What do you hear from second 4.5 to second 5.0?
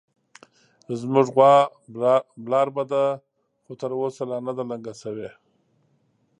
ده لنګه